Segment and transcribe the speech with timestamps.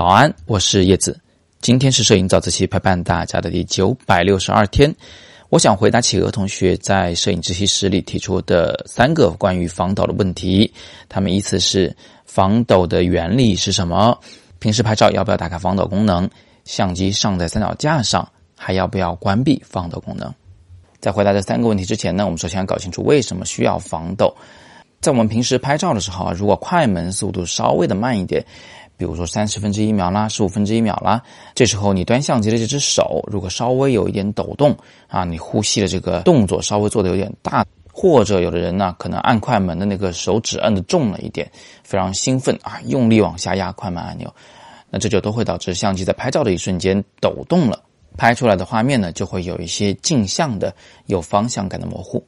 [0.00, 1.20] 早安，我是叶子。
[1.60, 4.90] 今天是摄影早自习陪伴大家的第九百六十二天。
[5.50, 10.72] 我想回答企鹅同学在摄影自习室里提出的三个关于防抖的问题。
[11.06, 11.94] 他们依次是：
[12.24, 14.18] 防抖的原理是什么？
[14.58, 16.26] 平时拍照要不要打开防抖功能？
[16.64, 18.26] 相机上在三脚架上
[18.56, 20.32] 还要不要关闭防抖功能？
[20.98, 24.34] 在回答这三个问题之前呢，我们首先要搞清楚为什么需要防抖。
[25.02, 28.42] 在我们平时拍照的时候啊，如果快门速度稍微的慢一点。
[29.00, 31.22] 比如说三十分之一秒啦，十五分之一秒啦，
[31.54, 34.76] 这时候你端相机的这只手如果稍微有一点抖动
[35.08, 41.50] 啊，你呼吸的这个动作稍微做的有点大，或者有的人呢可能按快门的那个手指摁的重了一点，
[41.82, 44.30] 非常兴奋啊，用力往下压快门按钮，
[44.90, 47.82] 那这就都会导致相机在拍照的一瞬间抖动了，
[48.18, 50.74] 拍出来的画面呢就会有一些镜像的、
[51.06, 52.22] 有方向感的模糊。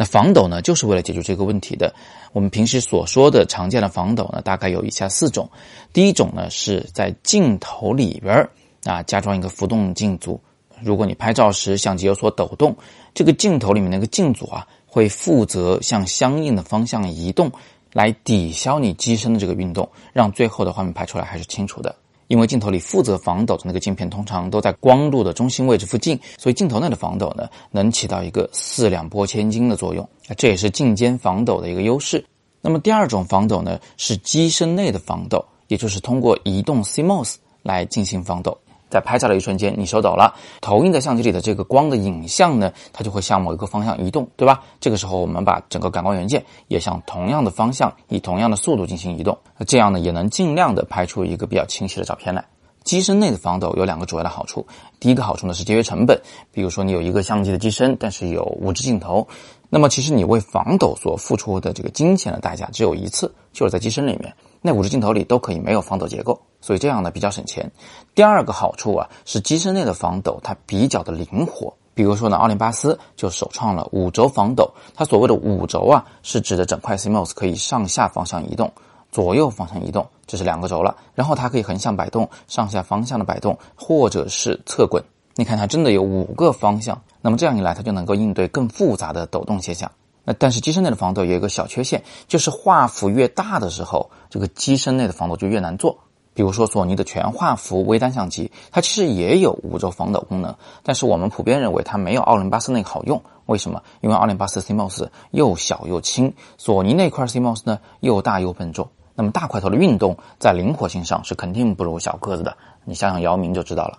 [0.00, 1.94] 那防抖呢，就是为了解决这个问题的。
[2.32, 5.46] 我们平时所说的常见的防抖呢，大概有以下四种。
[5.92, 8.48] 第一种呢，是在镜头里边
[8.84, 10.40] 啊加装一个浮动镜组。
[10.82, 12.74] 如果你拍照时相机有所抖动，
[13.12, 17.52] 这个镜头里面那个镜组啊，会负责向相应的方向移动，
[17.92, 21.94] 来抵消你机身的这个运动，让最后的画面拍出来还是清楚的。
[22.30, 32.24] 因为镜头里负责防抖的那个镜片通常都在光路的中心位置附近，所以镜头内的防抖呢，能起到一个四两拨千斤的作用，这也是镜间防抖的一个优势。
[32.60, 38.56] 那么第二种防抖呢，是机身内的防抖，也就是通过移动 CMOS 来进行防抖。
[38.90, 44.62] 在拍照的一瞬间，你手抖了，投映在相机里的这个光的影像呢，它就会向某一个方向移动，对吧？
[44.80, 52.44] 这个时候，我们把整个感光元件也向同样的方向，以同样的速度进行移动，那这样呢，也能尽量的拍出一个比较清晰的照片来。
[52.82, 54.66] 机身内的防抖有两个主要的好处，
[54.98, 56.18] 第一个好处呢是节约成本，
[56.50, 59.28] 比如说你有一个相机的机身，但是有五支镜头，
[59.68, 64.34] 那么其实你为防抖所付出的这个金钱的代价只有一次，就是在机身里面。
[64.62, 67.70] 那五支镜头里都可以没有防抖结构，所以这样呢比较省钱。
[68.14, 71.72] 第二个好处啊是机身内的防抖它比较的灵活。
[71.92, 74.70] 比如说呢，奥林巴斯就首创了五轴防抖。
[74.94, 78.72] 它所谓的五轴啊是指的整块 CMOS 可以上下方向移动，
[79.10, 80.96] 左右方向移动，这是两个轴了。
[81.14, 85.02] 然后它可以横向摆动，上下方向的摆动，或者是侧滚。
[85.34, 87.02] 你看它真的有五个方向。
[87.20, 89.90] 那么这样一来，它就能够应对更复杂的抖动现象。
[90.24, 95.98] 那但是机身内的防抖有一个小缺陷，就是画幅越大的时候，这个机身内的防抖就越难做。
[96.32, 103.22] 比如说索尼的全画幅微单相机，它其实也有五轴防抖功能，但是我们普遍认为它没有奥林巴斯那个好用。
[103.46, 103.82] 为什么？
[104.00, 108.88] 因为奥林巴斯 CMOS 又小又轻，索尼那块 CMOS 呢又大又笨重。
[109.16, 112.56] 那么大块头的运动在灵活性上是肯定不如小个子的。
[112.84, 113.98] 你想想姚明就知道了。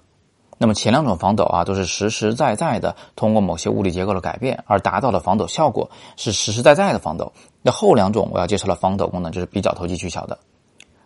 [0.57, 7.33] 那么前两种防抖啊，都是实实在在的通过某些物理结构的改变而达到的防抖效果，是实实在在的防抖。
[7.61, 10.37] 那后两种我要介绍的防抖功能就是比较投机取巧的。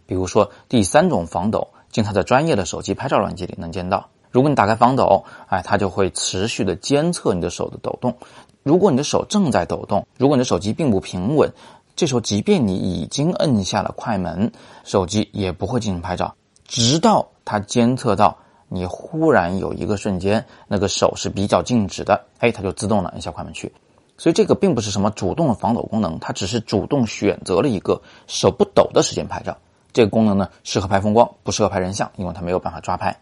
[0.06, 4.10] 比如说第三种防抖，经常在专业的手机拍照软件里能见到。
[4.32, 8.16] 如果你打开防抖，哎，它就会持续的监测你的手的抖动。
[8.64, 11.52] 如果你的手正在抖动，如果你的手机并不平稳，
[11.96, 14.52] 这时候即便你已经摁下了快门，
[14.84, 16.36] 手机也不会进行拍照，
[16.68, 18.38] 直到它监测到。
[18.68, 23.72] 你忽然有一个瞬间，那个手是比较静止的，哎，它就自动的按下快门去。
[24.18, 29.56] 所以这个并不是什么主动的防抖功能，它只是主动选择了一个手不抖的时间拍照。
[29.96, 33.18] 这个功能呢，适合拍风光，不适合拍人像，因为它没有办法抓拍。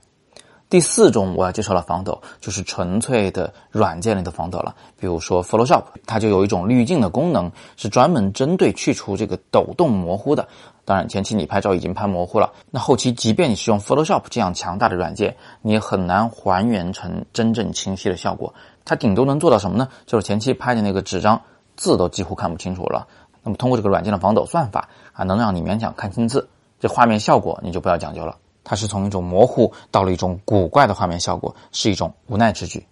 [0.72, 4.73] 第四种我要介绍的防抖，就是纯粹的软件里的防抖了。
[5.00, 10.47] 比如说 Photoshop，它就有一种滤镜的功能，是专门针对去除这个抖动模糊的。
[10.83, 18.51] 当然，前期你拍照已经拍模糊了，那后期即便你是用 Photoshop 这样强大的软件，你也很难还原成真正清晰的效果。
[18.83, 19.89] 它顶多能做到什么呢？
[20.07, 21.39] 就是前期拍的那个纸张
[21.75, 23.07] 字都几乎看不清楚了。
[23.44, 26.50] 那么通过这个软件的防抖算法啊，能让你勉强看清字。
[26.83, 32.85] 这画面效果你就不要讲究了，它是从一种模糊到了一种古怪的画面效果，是一种无奈之举。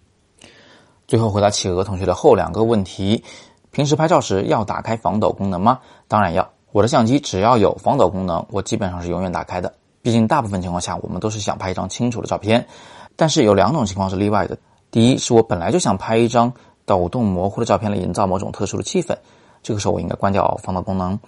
[1.06, 3.22] 最后回答企鹅同学的后两个问题：
[3.70, 5.78] 平时拍照时要打开防抖功能吗？
[6.08, 6.48] 当然要。
[6.70, 9.70] 我的相机只要有防抖功能，我基本上是永远打开的。
[10.00, 12.66] 毕竟大部分情况下，我们都是想拍一张清楚的照片。
[13.14, 14.56] 但是有两种情况是例外的。
[14.90, 16.50] 第一，是我本来就想拍一张
[16.86, 19.14] 抖动模糊的照片来营造某种特殊的气氛，
[19.62, 21.20] 这个时候我应该关掉防抖功能。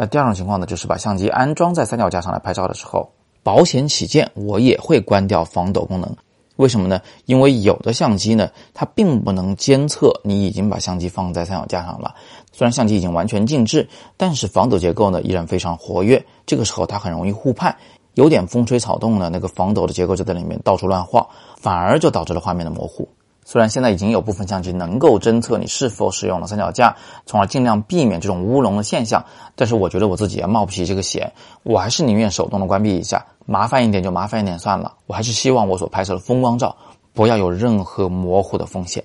[0.00, 3.10] 那第二种情况呢，就是把相机安装在三脚架上来拍照的时候，
[3.42, 6.08] 保险起见，我也会关掉防抖功能。
[6.54, 7.00] 为什么呢？
[7.26, 12.14] 因为有的相机呢，它并不能监测你已经把相机放在三脚架上了。
[12.52, 16.24] 虽然相机已经完全静置，但是防抖结构呢依然非常活跃。
[16.46, 17.76] 这个时候它很容易误判，
[18.14, 23.08] 有点风吹草动呢，那个防抖的结构就在里面到处乱晃，反而就导致了画面的模糊。
[23.50, 29.24] 虽然现在已经有部分相机能够侦测你是否使用了三脚架，从而尽量避免这种乌龙的现象，
[29.56, 34.92] 但是我觉得我自己也冒不起这个险，我还是宁愿手动的关闭一下，麻烦一点就麻烦一点算了。
[35.06, 36.76] 我还是希望我所拍摄的风光照
[37.14, 39.02] 不要有任何模糊的风险。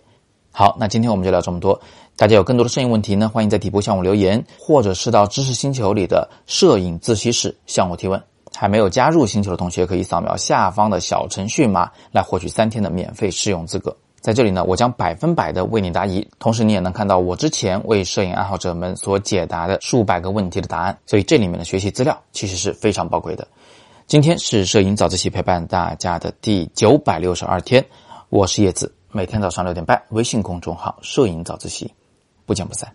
[0.51, 1.79] 好，那今天我们就聊这么多。
[2.17, 8.21] 大家有更多的摄影问题呢，欢迎在底部向我留言，或者是到知识星球里的摄影自习室向我提问。
[8.53, 13.95] 还没有加入星球的同学，可以扫描下方的小程序码来获取三天的免费试用资格。
[14.23, 23.45] 在这里呢，我将百分百的为你答疑，同时你也能看到我之前为摄影爱好者们所解答的数百个问题的答案，所以这里面的学习资料其实是非常宝贵的。
[24.07, 27.85] 今天是摄影早自习陪伴大家的第九百六十二天，
[28.29, 31.93] 我是叶子，每天早上六点半，微信公众号“摄影早自习”，
[32.47, 32.89] 不见不散。